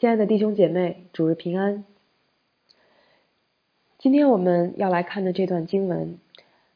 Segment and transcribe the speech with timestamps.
[0.00, 1.84] 亲爱的弟兄姐妹，主日平安。
[3.98, 6.18] 今天我们要来看的这段经文，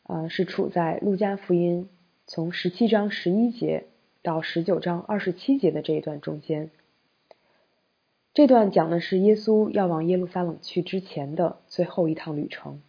[0.03, 1.89] 呃，是处在路加福音
[2.27, 3.85] 从十七章十一节
[4.21, 6.69] 到十九章二十七节的这一段中间。
[8.34, 12.82] 这段讲的是耶稣要往耶路撒冷去之前的最后一趟旅程。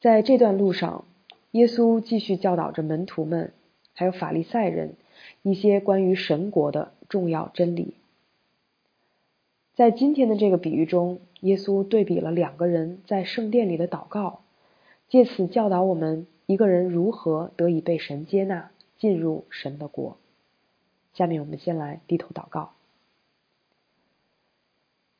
[0.00, 1.06] 在这段路上，
[1.50, 3.52] 耶稣继续教导着门徒们，
[3.94, 4.94] 还有法利赛人
[5.42, 7.96] 一些关于神国的重要真理。
[9.74, 14.40] 在今天的这个比喻中，耶稣对比了两个人在圣殿里的祷告，
[15.08, 20.18] 借此教导我们一个人如何得以被神接纳，进入神的国。
[21.14, 22.72] 下面我们先来低头祷告。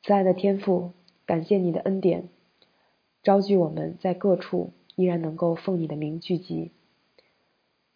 [0.03, 0.91] 慈爱的天父，
[1.25, 2.29] 感谢你的恩典，
[3.23, 6.71] 召聚我们在各处依然能够奉你的名聚集，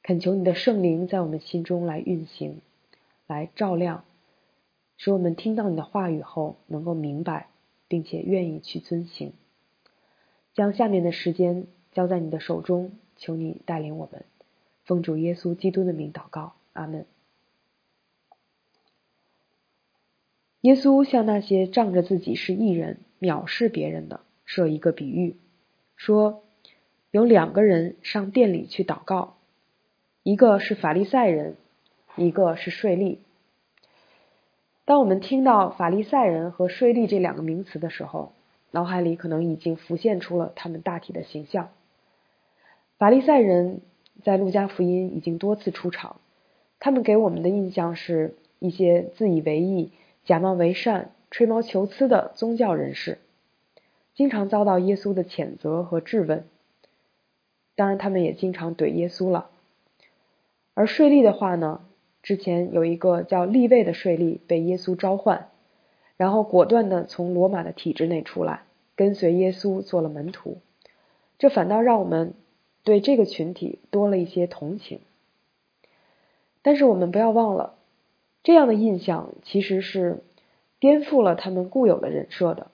[0.02, 2.62] 恳求你的圣灵在我们心中来运行，
[3.28, 4.04] 来照亮。
[4.98, 7.48] 使我们听到你的话语后，能够明白，
[7.88, 9.34] 并且愿意去遵行。
[10.54, 14.26] 将下面的时间交在你的手中，求你带领我们。
[14.86, 17.06] 奉主耶稣基督的名祷告，阿门。
[20.62, 25.38] 耶稣向那些仗着自己是异人、藐视别人的设一个比喻，
[25.96, 26.44] 说
[27.12, 29.38] 有两个人上殿里去祷告，
[30.24, 31.56] 一个是法利赛人，
[32.16, 33.20] 一个是税吏。
[34.88, 38.32] 当我们听到法利赛人和税吏这两个名词的时候，
[38.72, 41.68] 脑海里可能已经浮现出了他们大体的形象。
[42.98, 43.82] 法利赛人
[44.24, 46.22] 在路加福音已经多次出场，
[46.80, 49.92] 他们给我们的印象是一些自以为意、
[50.24, 53.18] 假冒为善、吹毛求疵的宗教人士，
[54.16, 56.46] 经常遭到耶稣的谴责和质问。
[57.76, 59.50] 当然，他们也经常怼耶稣了。
[60.76, 61.82] 而税吏的话呢？
[62.28, 65.48] 之前有一个叫利位的税吏被耶稣召唤，
[66.18, 68.64] 然后果断的从罗马的体制内出来，
[68.98, 70.58] 跟随耶稣做了门徒。
[71.40, 72.34] 这反倒让我们
[72.84, 75.00] 对这个群体多了一些同情。
[76.62, 77.76] 但是我们不要忘了，
[78.44, 80.22] 这样的印象其实是
[80.82, 82.68] 颠覆了他们固有的人设的。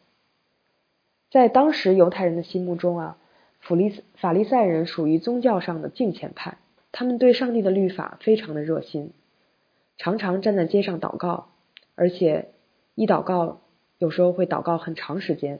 [1.29, 3.17] 在当时犹太人的心目中啊，
[3.59, 6.57] 弗利法利赛人属于宗教上的敬虔派，
[6.91, 9.11] 他们对上帝的律法非常的热心。
[9.97, 11.49] 常常站在街上祷告，
[11.95, 12.49] 而且
[12.95, 13.61] 一祷告
[13.97, 15.59] 有时候会祷告很长时间。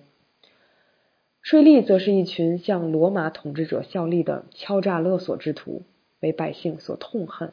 [1.42, 5.84] 税吏则是一群向罗马统治者效力的敲诈勒索之徒，
[6.22, 7.52] 为百姓所痛恨。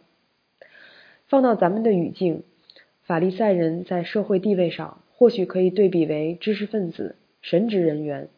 [1.26, 2.44] 放到咱们的语境，
[3.02, 8.28] 法利赛人在社会地位上或许可以对比为知识分子、神职人员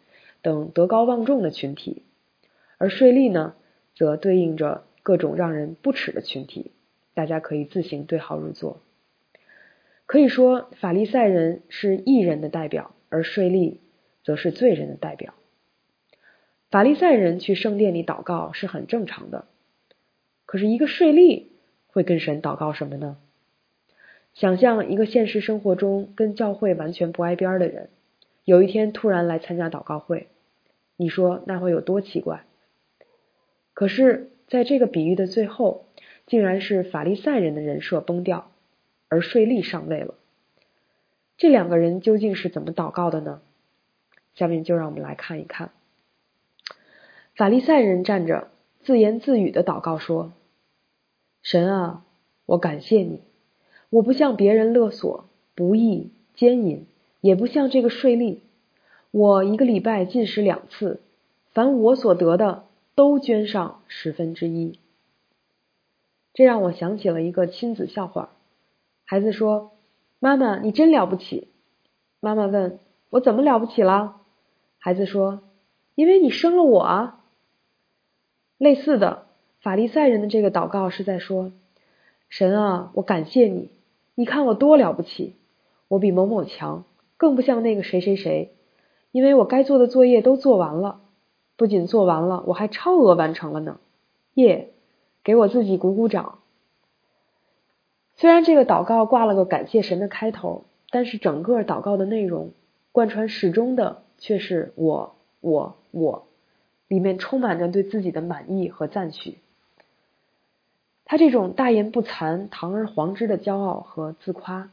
[0.41, 2.03] 等德高望重的群体，
[2.79, 3.55] 而税吏呢，
[3.95, 6.73] 则对应着各种让人不耻的群体。
[7.15, 8.81] 大家可以自行对号入座。
[10.07, 13.79] 可以说，法利赛人是义人的代表，而税吏
[14.25, 15.33] 则是罪人的代表。
[16.71, 19.47] 法利赛人去圣殿里祷告是很正常的，
[20.45, 21.47] 可是，一个税吏
[21.87, 23.17] 会跟神祷告什么呢？
[24.35, 27.89] 想象一个现实生活中跟教会完全不挨边的人，
[28.45, 30.29] 有一天突然来参加祷告会，
[30.97, 32.45] 你说那会有多奇怪？
[33.73, 35.87] 可是，在这个比喻的最后。
[36.33, 38.51] 竟然是法利赛人的人设崩掉，
[39.11, 40.15] 而税吏上位了。
[41.37, 43.43] 这两个人究竟是怎么祷告的呢？
[44.35, 45.73] 下面就让我们来看一看。
[47.37, 48.49] 法利赛人站着，
[48.83, 50.33] 自言自语的祷告说
[51.45, 52.03] ：“神啊，
[52.47, 53.21] 我感谢你，
[53.91, 56.87] 我不向别人勒索、不义、奸淫，
[57.21, 58.39] 也不像这个税吏。
[59.11, 61.03] 我一个礼拜进食两次，
[61.53, 64.79] 凡我所得的，都捐上十分之一。”
[66.35, 68.31] 这让我想起了一个亲子笑话。
[69.05, 69.73] 孩子说
[70.19, 71.49] ：“妈妈，你真了不起。”
[72.21, 72.79] 妈妈问
[73.11, 74.21] ：“我怎么了不起了？”
[74.79, 75.43] 孩子说
[75.95, 77.25] ：“因为你生了我啊。”
[78.57, 79.27] 类似的，
[79.61, 81.53] 法利赛人的这个祷告是在说
[82.31, 83.71] ：“神啊，我感谢你，
[84.15, 85.35] 你看我多了不起，
[85.89, 86.85] 我比某某强，
[87.17, 88.55] 更不像那个谁谁谁，
[89.11, 91.01] 因为我该做的作业都做完了，
[91.57, 93.81] 不仅做完了，我还超额完成了呢，
[94.35, 94.71] 耶！”
[95.25, 96.39] 给我自己鼓鼓掌。
[98.17, 102.53] 虽然这个祷告挂了个感谢神的开头，但是整个祷告的内容
[102.93, 106.27] 贯穿始终的却是我我我，
[106.89, 109.39] 里面充满着对自己的满意和赞许。
[111.05, 114.71] 他这种大言不惭、堂而皇之的骄傲和自夸，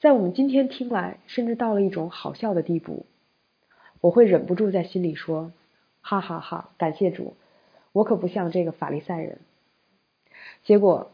[0.00, 3.06] 在我们今天听来，甚至到了一种好笑的地步。
[4.00, 5.52] 我会忍不住在心里说：
[6.00, 6.70] 哈哈哈！
[6.76, 7.34] 感谢主，
[7.92, 9.38] 我可不像这个法利赛人。
[10.64, 11.10] 结果，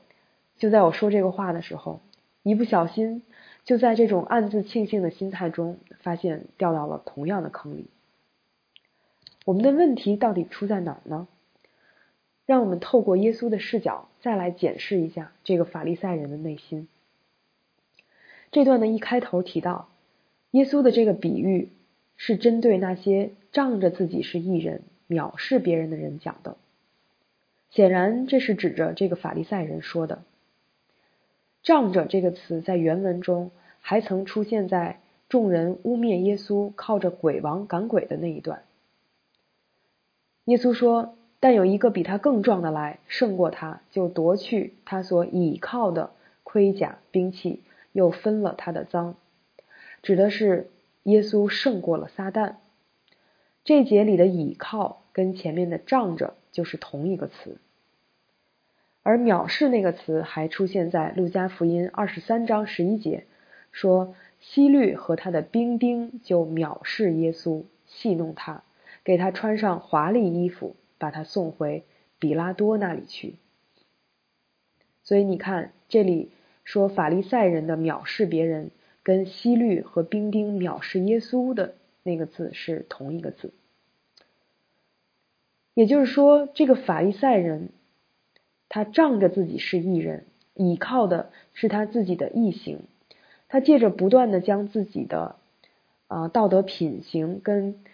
[0.59, 2.01] 就在我说这个话的时候，
[2.43, 3.23] 一不小心
[3.65, 7.87] 就在这种暗自庆幸的心态中，发现掉到了同样的坑里。
[9.45, 11.29] 我们的问题到底出在哪儿呢？
[12.47, 16.87] 让我们透过耶稣的视角，再来检视一下这个法利赛人的内心。
[18.53, 19.89] 这段的一开头提到，
[20.53, 21.71] 耶稣的这个比喻
[22.17, 26.57] 是针对那些仗着自己是异人、藐视别人的人讲的。
[27.71, 30.23] 显然，这是指着这个法利赛人说的。
[31.63, 38.63] 仗着这个词在原文中还曾出现在众人污蔑耶稣靠着鬼王赶鬼的那一段。
[40.45, 46.11] 耶稣说：“但有一个比他更壮的来，胜过他，就夺去他所倚靠的
[46.43, 49.15] 盔甲兵器。”又分了他的赃，
[50.03, 50.69] 指的是
[51.05, 52.57] 耶稣胜过了撒旦。
[53.65, 57.57] 这节里的倚靠跟前面的仗着就是同一个词，
[59.03, 63.25] 而藐视那个词还出现在路加福音二十三章十一节，
[63.73, 68.63] 说希律和他的兵丁就藐视耶稣，戏弄他，
[69.05, 71.85] 给他穿上华丽衣服，把他送回
[72.19, 73.37] 比拉多那里去。
[75.03, 76.31] 所以你看这里。
[76.67, 78.73] 说法利赛人的藐视别人，
[79.05, 83.53] 跟希律和兵丁藐视耶稣的那个字是同一个字。
[85.77, 87.69] 也就是说，这个法利赛人，
[88.71, 90.25] 他仗着自己是异人，
[90.55, 92.81] 倚靠的是他自己的异行，
[93.49, 95.37] 他借着不断的将自己的
[96.07, 97.85] 啊道德品行跟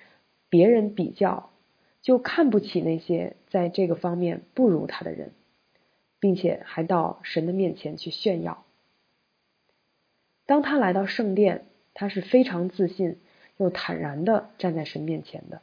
[0.48, 1.50] 别人比较，
[2.02, 5.32] 就看不起那些在这个方面不如他的人。
[6.22, 8.64] 并且还到神的面前去炫耀。
[10.46, 11.64] 当他来到圣殿，
[11.94, 13.18] 他是非常自信
[13.56, 15.62] 又坦然的站在神面前的。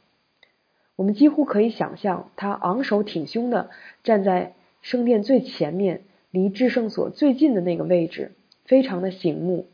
[1.00, 3.70] 我们几乎可以想象，他昂首挺胸的
[4.04, 4.52] 站在
[4.82, 8.32] 圣殿最前面，离至圣所最近的那个位置，
[8.66, 9.66] 非常的醒目，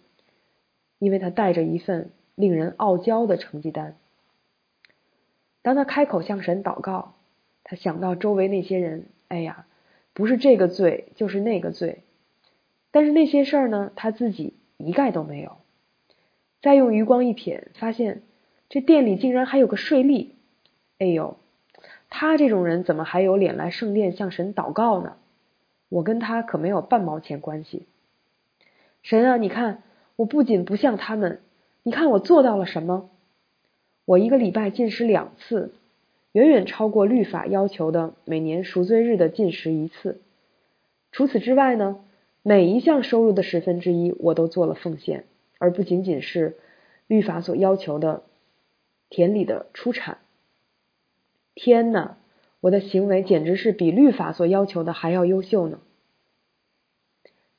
[1.01, 3.97] 因为他带着一份令人傲娇的成绩单。
[5.63, 7.15] 当他开口向神祷告，
[7.65, 9.67] 他想到周围那些人，哎呀。
[10.13, 12.05] 不是这个罪，就是那个罪，
[12.93, 15.57] 但是那些事儿呢，他自己一概都没有。
[16.63, 18.23] 再用余光一瞥，发现
[18.69, 20.36] 这店里竟然还有个税吏。
[20.99, 21.37] 哎呦，
[22.09, 25.17] 他这种人怎么还有脸来圣殿向神祷告呢？
[25.89, 27.87] 我跟他可没有半毛钱关系。
[29.03, 29.83] 神啊，你看，
[30.17, 31.41] 我不仅不像他们，
[31.83, 33.11] 你看我做到了什么？
[34.05, 35.73] 我一个礼拜进食两次。
[36.33, 40.21] 远远超过律法要求的每年赎罪日的进食一次。
[41.11, 42.05] 除此之外呢，
[42.43, 45.25] 每一项收入的十分之一我都做了奉献，
[45.59, 46.59] 而不仅仅是
[47.07, 48.23] 律法所要求的
[49.09, 50.19] 田里的出产。
[51.57, 52.19] 天哪，
[52.61, 55.81] 我的行为简直是比律法所要求的还要优秀呢！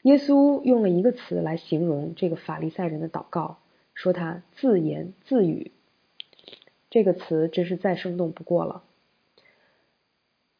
[0.04, 3.58] 耶稣用了一个词来形容这个法利赛人的祷告，
[3.96, 5.72] 说他自言自语。
[6.92, 8.84] 这个词真是再生动不过了。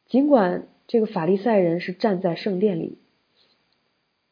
[0.06, 2.98] 尽管这个法利赛人是站在圣殿里，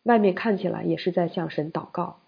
[0.03, 2.19] 外面看起来也是在向神祷告，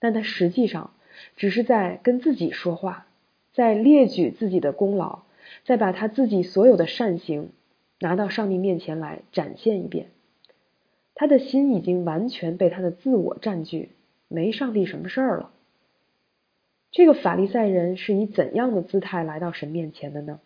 [0.00, 0.94] 但他实际上
[1.36, 3.06] 只是在跟自己说话，
[3.52, 5.25] 在列举自己的功劳，
[5.64, 7.50] 再把他自己所有的善行
[8.00, 10.08] 拿到上帝面前来展现一遍。
[11.14, 13.90] 他的心已经完全被他的自我占据，
[14.28, 15.50] 没上帝什么事儿了。
[16.90, 20.40] 这个法利赛人是以怎样的姿态来到神面前的呢？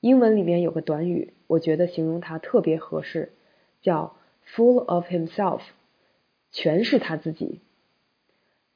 [0.00, 3.32] 英文里面有个短语，我觉得形容他特别合适，
[3.80, 4.16] 叫
[4.46, 5.60] “full of himself”，
[6.50, 7.60] 全是他自己。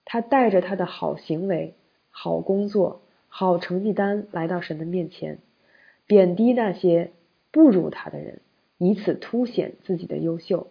[0.07, 1.75] 他带着他的好行为、
[2.09, 5.39] 好工作、好成绩单来到神的面前，
[6.07, 7.13] 贬低那些
[7.51, 8.41] 不如他的人，
[8.79, 10.69] 以此凸显自己的优秀。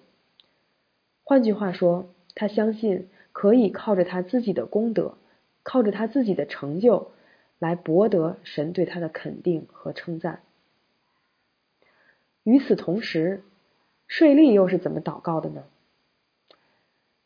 [1.23, 5.17] 换句话说，他相信可以靠着他自己的功德。
[5.63, 7.11] 靠着他自己的成就
[7.59, 10.41] 来博得神对他的肯定和称赞。
[12.43, 13.43] 与此同时，
[14.07, 15.65] 税吏又是怎么祷告的呢？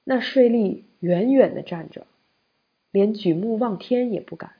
[0.03, 2.07] 那税吏远远的站着，
[2.89, 4.53] 连举目望天也不敢，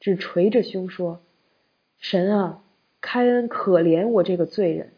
[0.00, 1.20] 只捶着胸说
[1.98, 2.64] ：“神啊，
[3.00, 4.92] 开恩可怜我这个罪人。”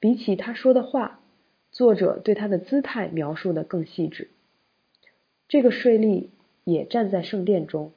[0.00, 1.20] 比起他说的话，
[1.70, 4.28] 作者对他的姿态描述的更细致。
[5.48, 6.28] 这个税吏
[6.64, 7.92] 也站在圣殿中，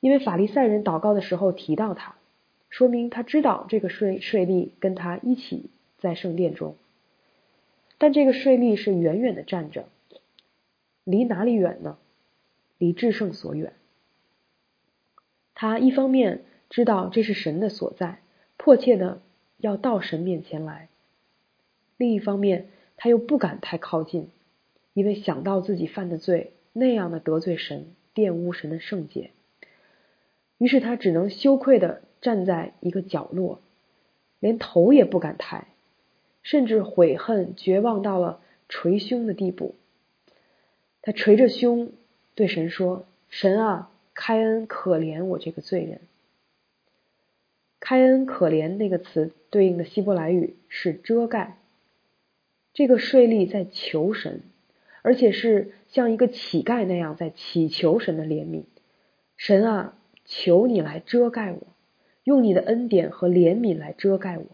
[0.00, 2.16] 因为法利赛人祷告的时候提到他，
[2.68, 6.76] 说明他知道这个税税吏跟他一起在圣殿中。
[7.98, 9.88] 但这个税吏是远远的站着，
[11.04, 11.98] 离哪里远呢？
[12.82, 13.74] 离至圣所远。
[15.54, 18.18] 他一方面知道这是神的所在，
[18.56, 19.22] 迫切的
[19.56, 20.88] 要到神面前来；
[21.96, 24.30] 另一方面，他又不敢太靠近。
[24.94, 29.30] 因为想到自己犯的罪那样的得罪神、玷污神的圣洁，
[30.58, 33.60] 于是他只能羞愧的站在一个角落，
[34.40, 35.68] 连头也不敢抬，
[36.42, 39.76] 甚至悔恨、绝望到了捶胸的地步。
[41.00, 41.92] 他捶着胸
[42.34, 46.00] 对神说：“神啊，开恩可怜我这个罪人。”
[47.80, 51.58] 开恩可怜那个词对应的希伯来语是遮盖。
[52.72, 54.40] 这个税吏在求神，
[55.02, 58.62] 而且是像一个乞丐那样在祈求神的怜悯。
[59.36, 61.60] 神啊，求你来遮盖我，
[62.24, 64.44] 用你的恩典和怜悯来遮盖我，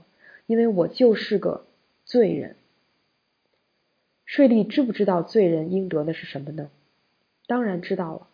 [0.47, 1.67] 因为我就是个
[2.05, 2.57] 罪人。
[4.25, 6.71] 税吏知不知道罪人应得的是什么呢？
[7.49, 8.29] 当然知道了，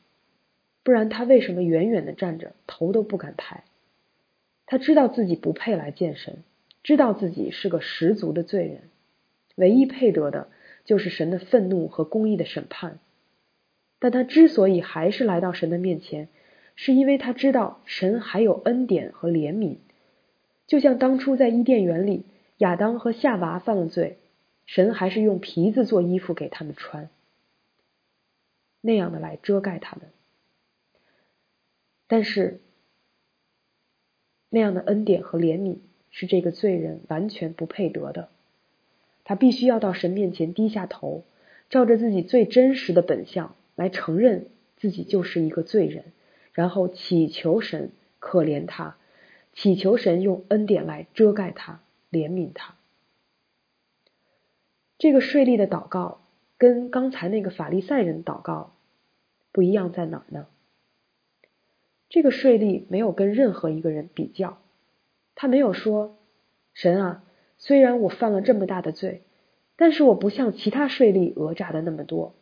[0.83, 3.65] 不然他为什么远远的站着，头都不敢抬？
[4.67, 6.43] 他知道自己不配来见神，
[6.83, 8.83] 知道自己是个十足的罪人，
[9.55, 10.49] 唯一配得的
[10.85, 12.99] 就是神的愤怒和公义的审判。
[14.01, 16.29] 但他之所以还是来到神的面前，
[16.75, 19.77] 是因为他知道神还有恩典和怜悯。
[20.67, 22.25] 就像当初在伊甸园里，
[22.59, 24.19] 亚当和夏娃犯了罪，
[24.67, 27.09] 神还是用皮子做衣服给他们穿，
[28.85, 30.11] 那样的来遮盖他们。
[32.07, 32.61] 但是。
[34.51, 35.79] 那样的恩典和怜悯
[36.13, 38.29] 是这个罪人完全不配得的，
[39.25, 41.25] 他必须要到神面前低下头，
[41.71, 46.05] 照着自己最真实的本相来承认自己就是一个罪人，
[46.53, 48.97] 然后祈求神可怜他，
[49.55, 51.81] 祈求神用恩典来遮盖他，
[52.13, 52.77] 怜悯他。
[54.99, 56.21] 这个税吏的祷告
[56.59, 58.74] 跟刚才那个法利赛人祷告
[59.55, 60.49] 不一样在哪儿呢？
[62.09, 64.59] 这个税吏没有跟任何一个人比较，
[65.37, 66.17] 他没有说
[66.75, 67.25] ：“神啊，
[67.57, 69.23] 虽然我犯了这么大的罪，
[69.77, 72.35] 但是我不像其他税吏讹诈的那么多。”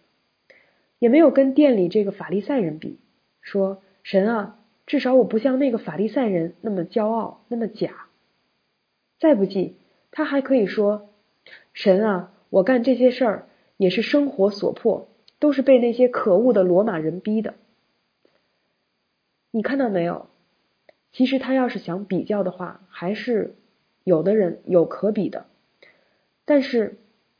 [0.99, 2.99] 也没有跟店里这个法利赛人比，
[3.43, 8.07] 说：“神啊，至少我不像那个法利赛人那么骄傲，那么假。”
[9.21, 9.77] 再不济，
[10.11, 11.11] 他还可以说
[11.75, 15.09] ：“神啊，我干这些事儿也是生活所迫，
[15.43, 17.55] 都是被那些可恶的罗马人逼的。”
[19.51, 20.29] 你看到没有？
[21.11, 23.57] 其实他要是想比较的话，还是
[24.05, 25.47] 有的人有可比的。
[26.45, 26.97] 但是，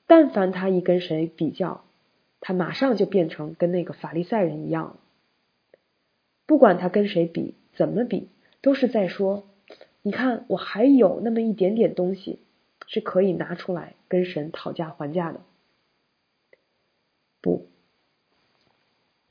[0.09, 1.85] 但凡他一跟谁比较，
[2.41, 4.97] 他马上就变成跟那个法利赛人一样了。
[6.45, 8.29] 不管他跟谁比，怎么比，
[8.63, 9.45] 都是在说：
[10.03, 12.41] 你看，我还有那么一点点东西
[12.89, 15.41] 是可以拿出来跟神讨价还价的。
[17.41, 17.67] 不，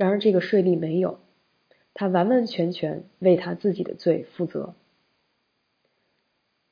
[0.02, 1.20] 然而这个税吏没有。
[1.94, 4.74] 他完完全全为他自己的罪负责。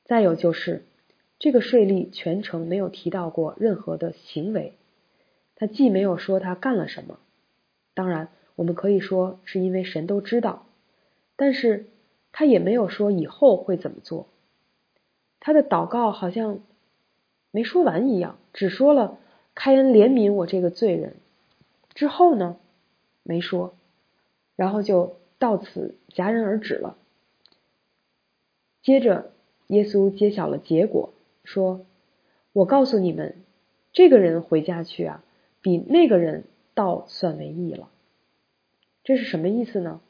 [0.03, 0.83] 再有就是，
[1.38, 4.74] 这个税吏全程没有提到过任何的行为，
[5.55, 7.19] 他既没有说他干了什么，
[7.93, 10.65] 当然我们可以说是因为神都知道，
[11.36, 11.86] 但是
[12.31, 14.27] 他也没有说以后会怎么做。
[15.39, 16.62] 他的祷告好像
[17.51, 19.19] 没说完一样，只说了
[19.53, 21.17] 开恩怜悯我这个罪人，
[21.93, 22.57] 之后呢，
[23.29, 23.75] 没说。
[24.55, 26.98] 然后就到此戛然而止了。
[28.81, 29.31] 接着，
[29.67, 31.86] 耶稣揭晓了结果，说
[32.51, 33.36] ：“我告诉你们，
[33.93, 35.24] 这个人回家去啊，
[35.62, 37.89] 比那个人倒算为义了。”
[39.05, 40.01] 这是什么意思呢？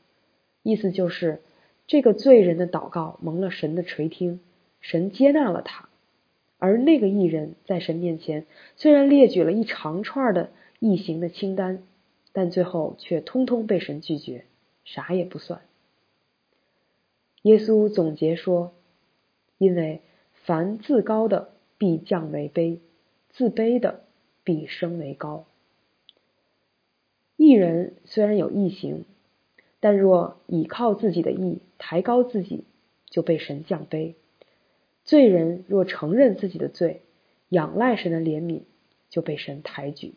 [0.64, 1.42] 意思就是
[1.86, 4.40] 这个罪人的祷告蒙了神的垂听，
[4.80, 5.90] 神接纳了他；
[6.58, 8.46] 而那个义人在神面前
[8.78, 10.50] 虽然列举了一长串的
[10.80, 11.84] 异行的清单。
[12.40, 14.46] 但最后却通通被神拒绝，
[14.86, 15.60] 啥也不算。
[17.42, 18.74] 耶稣总结说
[19.60, 20.00] ：“因为
[20.46, 22.80] 凡自高的必降为卑，
[23.30, 24.06] 自卑的
[24.46, 25.48] 必升为高。
[27.36, 29.04] 义人虽然有义行，
[29.82, 32.64] 但若倚靠自己的义抬高自己，
[33.10, 34.14] 就被神降卑；
[35.04, 37.02] 罪人若承认自己的罪，
[37.50, 38.62] 仰赖神的怜悯，
[39.10, 40.14] 就被神抬举。”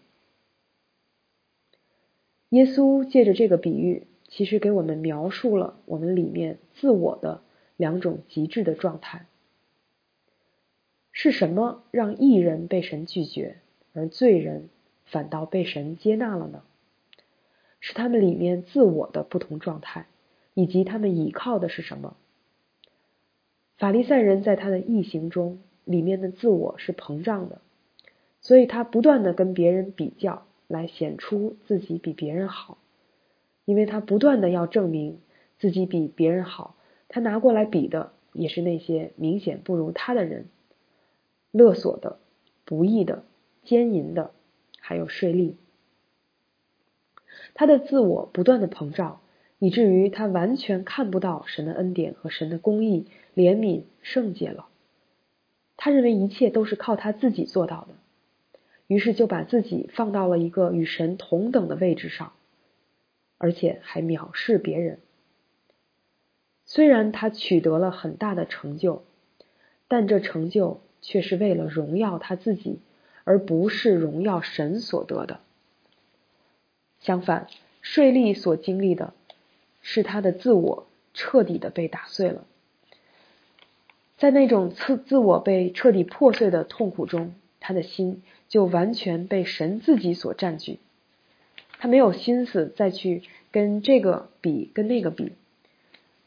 [2.53, 7.41] 耶稣借着这个比喻，其实给我们描述了我们里面自我的
[7.79, 9.25] 两种极致的状态。
[11.13, 13.57] 是什么让异人被神拒绝，
[13.95, 14.69] 而罪人
[15.07, 16.63] 反倒被神接纳了呢？
[17.81, 20.05] 是他们里面自我的不同状态，
[20.53, 22.19] 以及他们倚靠的是什么？
[23.79, 27.63] 法利赛人在他的异行中，里面的自我是膨胀的，
[28.43, 30.47] 所以他不断的跟别人比较。
[30.73, 32.79] 来显出自己比别人好，
[33.67, 35.21] 因为他不断的要证明
[35.59, 36.75] 自己比别人好，
[37.09, 40.47] 他拿过来比的也是那些明显不如他的人，
[41.51, 42.19] 勒索的、
[42.65, 43.25] 不义的、
[43.63, 44.33] 奸淫的，
[44.81, 45.53] 还有税吏。
[47.53, 49.21] 他的自我不断的膨胀，
[49.59, 54.69] 以至于他完全看不到神的恩典和神的公义、怜悯、圣洁了。
[55.77, 57.95] 他认为一切都是靠他自己做到的，
[58.87, 62.33] 于是就把自己放到了一个与神同等的位置上，
[63.39, 64.99] 而且还藐视别人。
[66.65, 69.05] 虽然他取得了很大的成就，
[69.89, 72.81] 但这成就却是为了荣耀他自己，
[73.25, 75.41] 而不是荣耀神所得的。
[77.01, 77.49] 相反，
[77.81, 79.13] 税吏所经历的
[79.81, 82.47] 是他的自我彻底的被打碎了。
[84.17, 88.23] 在那种自自我被彻底破碎的痛苦中，他的心
[88.53, 90.79] 就完全被神自己所占据。
[91.79, 95.33] 他没有心思再去跟这个比，跟那个比，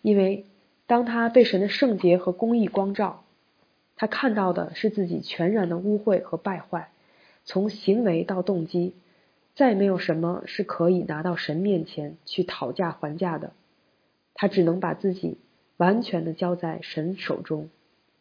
[0.01, 0.43] 因为
[0.87, 3.23] 当他被神的圣洁和公义光照，
[3.95, 6.89] 他看到的是自己全然的污秽和败坏，
[7.43, 8.95] 从行为到动机，
[9.53, 13.53] 再没有什么是可以拿到神面前去讨价还价的。
[14.33, 15.37] 他只能把自己
[15.77, 17.69] 完全的交在神手中。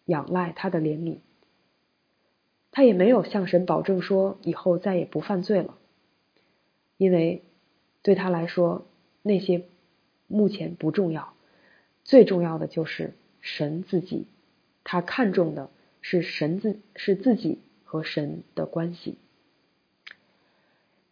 [0.05, 1.17] 仰赖他的怜悯，
[2.77, 5.79] 他也没有向神保证说以后再也不犯罪了，
[6.97, 7.43] 因为
[8.03, 8.85] 对他来说
[9.23, 9.63] 那些
[10.27, 11.35] 目前不重要，
[12.03, 14.27] 最重要的就是神自己，
[14.83, 19.19] 他看重的是神自是自己和神的关系。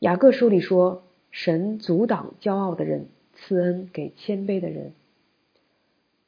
[0.01, 4.95] 雅各书里说，神阻挡骄傲的人，赐恩给谦卑的人。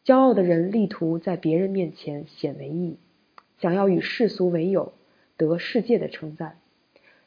[0.04, 2.98] 骄傲的人力图在别人面前显为义，
[3.58, 4.92] 想要与世俗为友，
[5.36, 6.58] 得世界的称赞。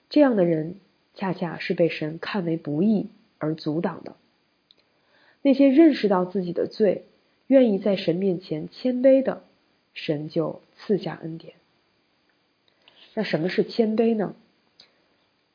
[0.10, 0.76] 这样的人
[1.16, 4.16] 恰恰是被神看为不义而阻挡的。
[5.42, 7.06] 那些认识到自己的罪，
[7.48, 9.44] 愿意在神面前谦卑的，
[9.94, 11.54] 神就赐下恩典。
[13.14, 14.36] 那什么是谦卑呢？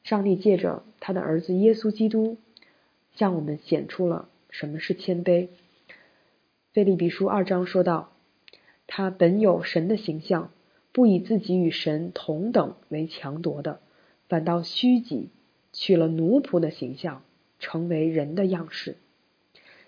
[0.03, 2.37] 上帝借着他的儿子耶稣基督，
[3.15, 5.49] 向我们显出了什么是谦卑。
[6.73, 8.13] 菲利比书二章说道
[8.89, 10.51] ：“他本有神的形象，
[10.93, 13.81] 不以自己与神同等为强夺的，
[14.29, 15.31] 反倒虚己，
[15.73, 17.23] 取了奴仆的形象，
[17.59, 18.97] 成为人的样式。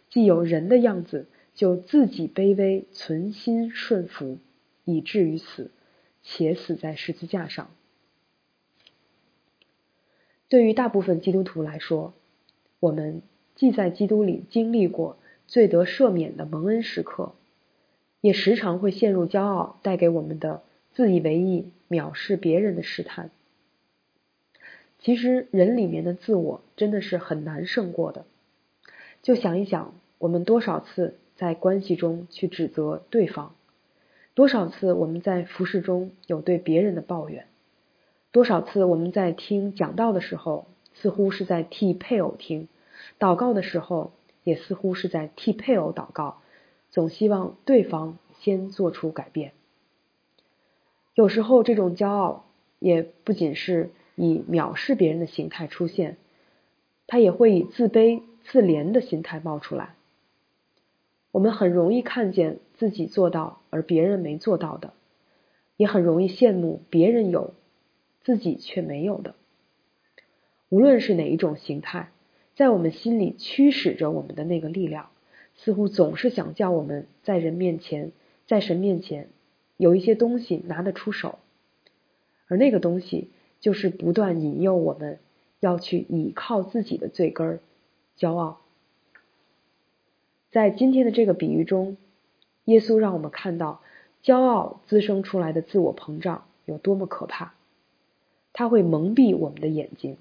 [0.09, 4.39] 既有人的样子，就自己卑微，存心顺服，
[4.85, 5.71] 以至于死，
[6.23, 7.71] 且死在十字架上。”
[10.49, 12.15] 对于大部分基督徒来说，
[12.81, 13.23] 我们
[13.55, 15.17] 既在基督里经历过。
[15.47, 17.35] 最得赦免的蒙恩时刻，
[18.23, 20.63] 也时常会陷入骄傲带给我们的
[20.95, 23.31] 自以为意、藐视别人的试探。
[24.99, 28.25] 其实，人里面的自我真的是很难胜过的。
[29.23, 33.55] 就想一想，我们多少次在关系中去指责对方，
[34.35, 37.47] 多少次我们在服饰中有对别人的抱怨，
[38.33, 42.69] 多少次我们在听讲道的时候，似乎是在替配偶听，
[43.19, 44.13] 祷告的时候。
[44.45, 46.43] 也似乎是在替配偶祷告，
[46.91, 49.55] 总希望对方先做出改变。
[51.15, 52.45] 有时候，这种骄傲
[52.79, 56.17] 也不仅是以藐视别人的形态出现，
[57.07, 59.95] 他也会以自卑、自怜的心态冒出来。
[61.31, 64.93] 我们很容易看见自己做到而别人没做到的，
[65.77, 67.55] 也很容易羡慕别人有
[68.23, 69.35] 自己却没有的。
[70.69, 72.11] 无论是哪一种形态。
[72.57, 75.11] 在我们心里驱使着我们的那个力量，
[75.57, 78.13] 似乎总是想叫我们在人面前，
[78.47, 79.29] 在神面前
[79.77, 81.39] 有一些东西拿得出手，
[82.47, 85.19] 而那个东西就是不断引诱我们
[85.61, 87.61] 要去倚靠自己的罪根儿——
[88.19, 88.61] 骄傲。
[90.51, 91.97] 在今天的这个比喻中，
[92.65, 93.81] 耶稣让我们看到
[94.23, 97.55] 骄傲滋生出来的自我膨胀有多么可怕，
[98.53, 100.17] 它会蒙蔽我们的眼睛。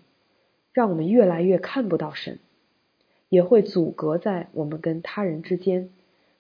[0.72, 2.40] 让我们越来越看不到神，
[3.30, 5.92] 也会阻隔在我们跟他人之间，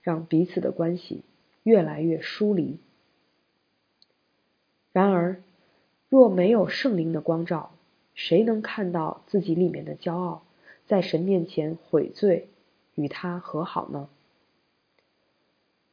[0.02, 1.22] 让彼此的关系
[1.62, 2.80] 越来越疏离。
[4.94, 5.44] 然而，
[6.08, 7.72] 若没有圣灵的光照，
[8.14, 10.46] 谁能看到自己里面的骄傲，
[10.86, 12.48] 在神面前悔罪，
[12.96, 14.08] 与他和好呢？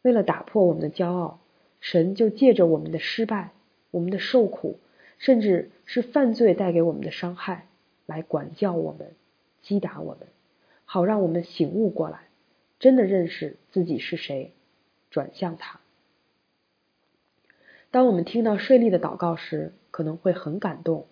[0.02, 1.40] 为了打破我们的骄傲，
[1.80, 3.52] 神就借着我们的失败、
[3.90, 4.78] 我们的受苦，
[5.18, 7.66] 甚至是犯罪带给我们的伤害。
[8.04, 9.14] 来管教我们，
[9.62, 10.28] 击打我们，
[10.84, 12.28] 好让我们醒悟过来，
[12.78, 14.52] 真的认识自己是谁，
[15.10, 15.79] 转向他。
[17.90, 21.06] 当我们听到税吏的祷告时，可能会很感动，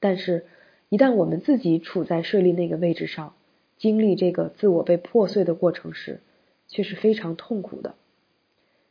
[0.00, 0.44] 但是，
[0.90, 3.34] 一旦我们自己处在税吏那个位置上，
[3.78, 6.20] 经历这个自我被破碎的过程时，
[6.68, 7.94] 却是非常痛苦的，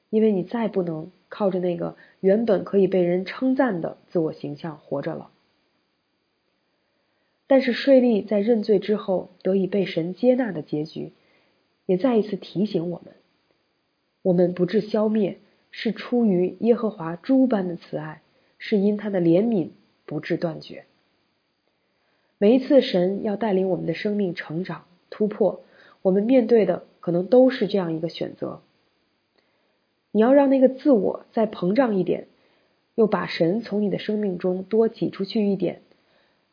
[0.10, 5.30] 因为你再不能靠着那个原本可以被人称赞的自我形象活着了。
[7.46, 11.14] 但是税吏在认罪之后得以被神接纳的结局，
[11.86, 13.14] 也再一次提醒我们：
[14.24, 15.38] 我们不致消灭，
[15.74, 18.22] 是出于耶和华诸般的慈爱，
[18.58, 19.72] 是因他的怜悯
[20.06, 20.86] 不致断绝。
[22.38, 25.64] 每一次神要带领我们的生命成长突破，
[26.02, 28.62] 我们面对的可能都是这样一个选择：
[30.12, 32.28] 你要让那个自我再膨胀一点，
[32.96, 35.82] 又把神从你的生命中多挤出去一点。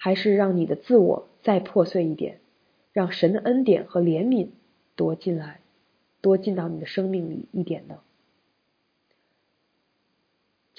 [0.02, 2.38] 还是让你的自我再破碎一点，
[2.94, 4.48] 让神的恩典和怜悯
[4.96, 5.60] 多进来，
[6.22, 7.98] 多进到你的生命里一点呢？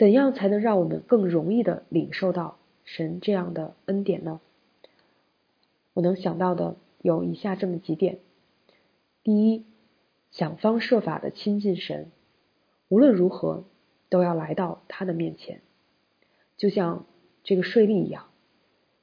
[0.01, 4.41] 怎样才能让我们更容易的领受到神这样的恩典呢？
[5.93, 8.17] 我能想到的有以下这么几点：
[9.21, 9.63] 第一，
[10.31, 12.09] 想方设法的亲近神，
[12.89, 13.63] 无论如何
[14.09, 15.61] 都要来到他的面前，
[16.57, 17.05] 就像
[17.43, 18.25] 这个税吏一样。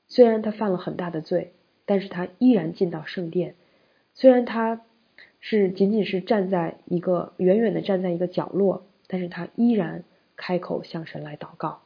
[0.08, 1.52] 虽然他犯了很大的罪，
[1.86, 3.54] 但是他依然进到圣殿。
[4.14, 4.80] 虽然他
[5.38, 10.02] 是仅仅是站在一个远远的站在一个角落，但是他依然
[10.38, 11.82] 开口向神来祷告。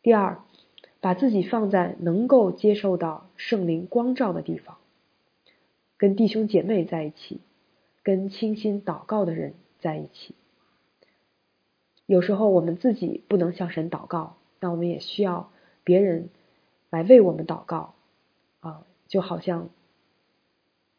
[0.00, 0.40] 第二，
[1.00, 4.78] 把自己放在能够接受到圣灵光照的地方，
[5.98, 7.42] 跟弟兄姐妹在一起，
[8.02, 10.34] 跟倾心祷告的人在一起。
[12.06, 15.50] 有时候我们自己不能向神祷告，那我们也需要
[15.84, 16.30] 别人。
[16.90, 17.92] 来为我们祷告，
[18.60, 19.68] 啊，就好像，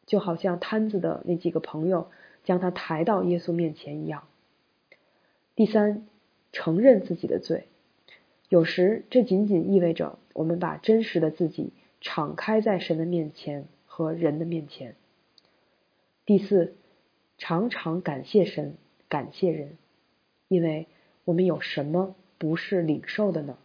[0.05, 2.11] 就好像摊子的那几个朋友
[2.43, 4.28] 将他抬到耶稣面前一样。
[5.59, 6.07] 第三，
[6.53, 7.65] 承认自己的罪，
[8.47, 14.95] 有时这仅仅意味着我们把真实的自己敞开在神的面前和人的面前。
[16.25, 16.75] 第四，
[17.37, 18.75] 常常感谢神，
[19.09, 19.75] 感谢人，
[20.47, 20.87] 因为
[21.25, 23.57] 我们有什么不是领受的呢？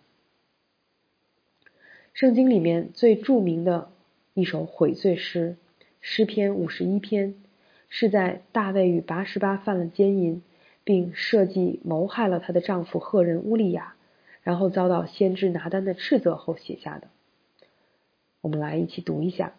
[2.13, 3.93] 圣经里面最著名的
[4.33, 5.55] 一首悔罪诗，
[6.01, 7.37] 诗篇五十一篇，
[7.89, 10.43] 是在大卫与八十八犯了奸淫，
[10.85, 13.97] 并设计谋害了她的丈夫赫人乌利亚，
[14.43, 17.09] 然后遭到先知拿单的斥责后写下的。
[18.41, 19.55] 我们来一起读一下：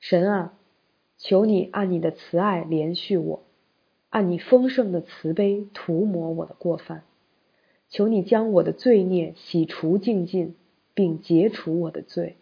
[0.00, 0.58] 神啊，
[1.16, 3.42] 求你按你的慈爱怜恤我，
[4.08, 7.04] 按你丰盛的慈悲涂抹我的过犯。
[7.88, 10.54] 求你将我的罪孽洗除净尽，
[10.94, 12.36] 并解除我的罪，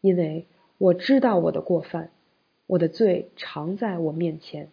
[0.00, 2.10] 因为我知道我的过犯，
[2.66, 4.68] 我的罪常在我面前。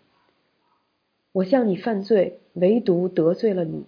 [1.37, 3.83] 我向你犯罪，唯独得罪了你，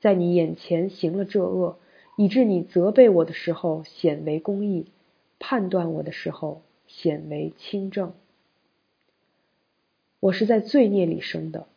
[0.00, 1.78] 在你眼前行了这恶，
[2.16, 4.86] 以致你责备我的时候显为公义，
[5.38, 8.12] 判断我的时候显为清正。
[10.18, 11.68] 我是在罪孽里生的。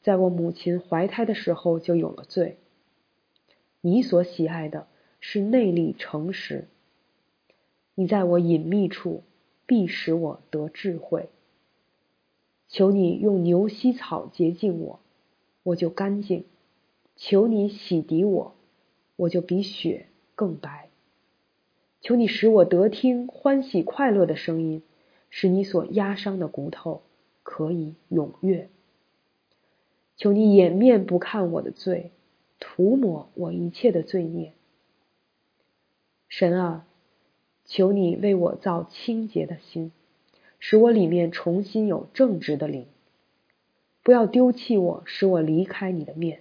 [0.00, 2.58] 在我母亲怀胎的时候就有了罪。
[3.80, 4.86] 你所喜爱的
[5.18, 6.68] 是内力诚实。
[7.96, 9.24] 你在我隐秘处
[9.66, 11.30] 必使我得智慧。
[12.74, 14.98] 求你用牛膝草洁净我，
[15.62, 16.42] 我就干净；
[17.14, 18.56] 求你洗涤我，
[19.14, 20.88] 我就比雪更白。
[22.00, 24.82] 求你使我得听欢喜快乐的声音，
[25.30, 27.02] 使你所压伤的骨头
[27.44, 28.68] 可以踊跃。
[30.16, 32.10] 求你掩面不看我的罪，
[32.58, 34.52] 涂抹我一切的罪孽。
[36.26, 36.88] 神啊，
[37.66, 39.92] 求你为我造清洁的心，
[40.66, 42.86] 使我里面重新有正直的灵。
[44.02, 46.38] 不要丢弃我，使我离开你的面；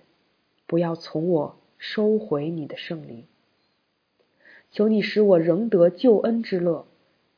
[0.66, 3.26] 不要从我收回你的圣灵。
[4.72, 6.88] 求你使我仍得救恩之乐，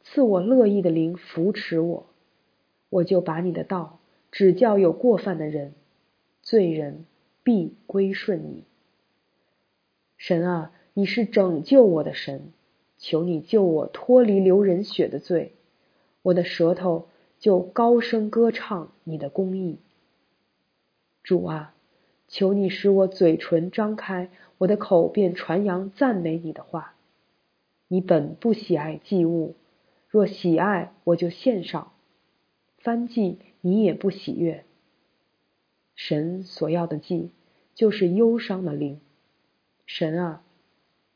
[0.04, 2.06] 赐我乐意的灵扶持我，
[2.92, 3.98] 我就把你的道
[4.32, 5.74] 指教有过犯的人。
[6.44, 7.08] 罪人
[7.42, 8.64] 必归顺你，
[10.18, 12.52] 神啊，你是拯救我的神，
[13.00, 15.55] 求你救我脱离流人血的罪，
[16.26, 17.08] 我的舌头
[17.38, 19.78] 就高声歌唱你的公义。
[21.22, 21.76] 主啊，
[22.28, 26.96] 求你使我嘴唇张开，我的口便传扬赞美你的话。
[27.88, 29.56] 你本不喜爱祭物，
[30.10, 31.92] 若喜爱，我就献上；
[32.80, 34.66] 翻祭你也不喜悦。
[35.94, 37.30] 神所要的祭，
[37.76, 39.00] 就是忧伤的灵。
[39.86, 40.44] 神啊，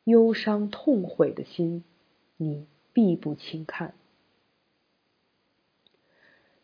[0.03, 1.83] 忧伤痛悔的心，
[2.37, 3.95] 你必不轻看。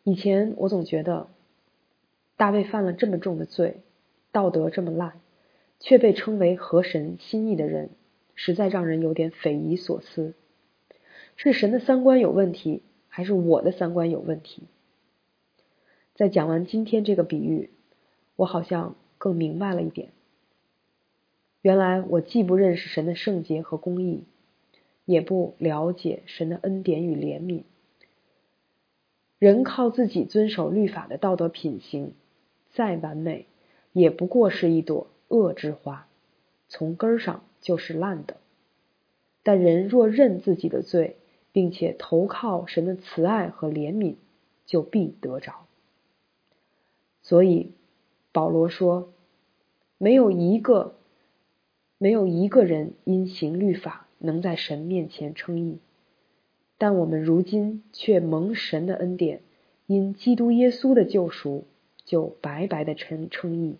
[0.08, 1.26] 以前我总觉得，
[2.36, 3.80] 大卫犯了这么重的罪，
[4.30, 5.20] 道德这么烂，
[5.80, 7.90] 却被称为合神心意的人，
[8.36, 10.34] 实在让人有点匪夷所思。
[11.34, 14.62] 是神的三观有问题，还是我的三观有问题？
[16.14, 17.70] 在讲完今天这个比喻。
[18.36, 20.10] 我好像更明白了一点。
[21.62, 24.22] 原来我既不认识神的圣洁和公义，
[25.04, 27.64] 也不了解神的恩典与怜悯。
[29.46, 32.14] 人靠自己遵守律法的道德品行
[32.72, 33.46] 再完美，
[33.92, 36.08] 也不过是一朵恶之花，
[36.68, 38.38] 从根儿上就是烂的。
[39.44, 41.14] 但人若认自己的罪，
[41.52, 44.16] 并且投靠神的慈爱和怜悯，
[44.66, 45.68] 就必得着。
[47.22, 47.70] 所以
[48.32, 49.12] 保罗说
[49.96, 50.96] ：“没有一个，
[51.98, 55.78] 没有一个人因行律法能在神面前称义。
[56.78, 59.40] 但我们如今却蒙神的恩典，
[59.86, 61.64] 因基督耶稣的救赎，
[62.04, 63.76] 就白白的称称义。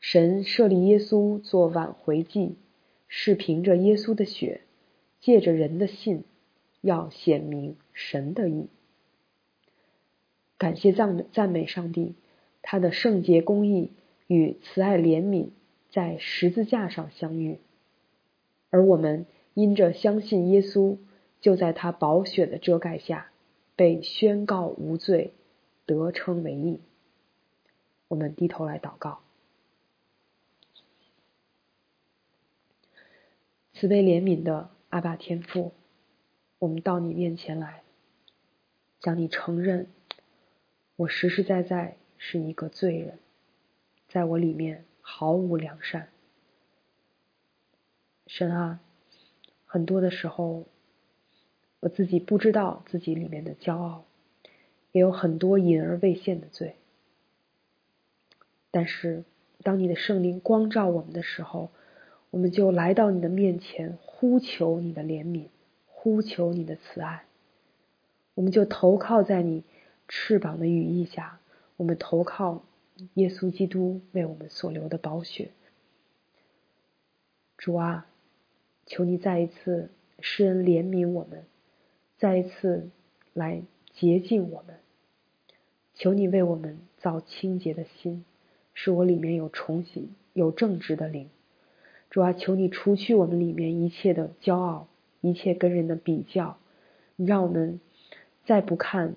[0.00, 2.56] 神设立耶稣做挽回祭，
[3.08, 4.62] 是凭着耶稣的血。”
[5.20, 6.22] 借着人的信，
[6.80, 8.68] 要显明神的意。
[10.56, 12.14] 感谢赞赞美上帝，
[12.62, 13.90] 他的圣洁公义
[14.28, 15.48] 与慈爱怜悯
[15.90, 17.58] 在十字架上相遇，
[18.70, 20.98] 而我们因着相信耶稣，
[21.40, 23.30] 就在他宝血的遮盖下
[23.76, 25.32] 被宣告无罪，
[25.86, 26.80] 得称为义。
[28.08, 29.20] 我们低头来祷告，
[33.74, 34.70] 慈悲怜悯的。
[34.90, 35.74] 阿爸天父，
[36.58, 37.82] 我们到你面前来，
[39.02, 39.86] 向你承认，
[40.96, 43.18] 我实实在在是一个罪人，
[44.08, 46.08] 在我里面毫无良善。
[48.26, 48.80] 神啊，
[49.66, 50.64] 很多的时候，
[51.80, 54.04] 我自己不知道自己里面的骄傲，
[54.92, 56.76] 也有很多隐而未现的罪。
[58.70, 59.24] 但是，
[59.62, 61.70] 当你的圣灵光照我们的时候，
[62.30, 63.98] 我们就来到你的面前。
[64.20, 65.46] 呼求你的怜悯，
[65.86, 67.24] 呼求你的慈爱，
[68.34, 69.62] 我们就投靠在你
[70.08, 71.38] 翅膀的羽翼下。
[71.76, 72.64] 我们投靠
[73.14, 75.52] 耶稣基督为我们所流的宝血。
[77.56, 78.08] 主啊，
[78.86, 81.44] 求你再一次施恩怜悯我们，
[82.18, 82.90] 再一次
[83.32, 83.62] 来
[83.94, 84.76] 洁净我们。
[85.94, 88.24] 求你为我们造清洁的心，
[88.74, 91.28] 使我里面有重新有正直的灵。
[92.10, 94.88] 主啊，求你除去我们里面一切的骄傲，
[95.20, 96.58] 一切跟人的比较，
[97.16, 97.80] 你让我们
[98.46, 99.16] 再不看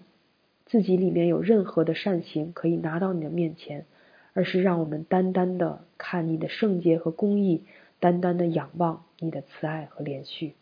[0.66, 3.86] 自己里面有任何的善行可以拿到你的面前，
[4.34, 7.64] 而是让我们单单的看你的圣洁和公义，
[8.00, 10.54] 单单的仰望你的慈爱和怜恤。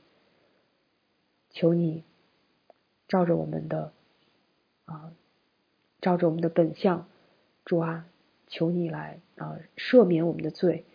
[1.50, 2.04] 求你
[3.10, 3.92] 照着我们的
[4.86, 5.12] 啊，
[6.00, 7.06] 照着我们的本相，
[7.66, 8.08] 主啊，
[8.48, 10.86] 求你来啊赦免我们的罪。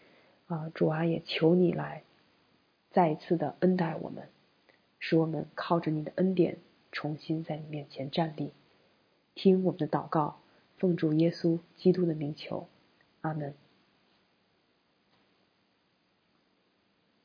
[0.47, 2.05] 啊，主啊，也求你来
[2.91, 4.29] 再一次的恩待我们，
[4.99, 6.59] 使我们靠着你的恩典
[6.93, 8.53] 重新在你面前站立。
[9.35, 10.39] 听我们的祷告，
[10.77, 12.69] 奉主耶稣基督的名求，
[13.23, 13.55] 阿门。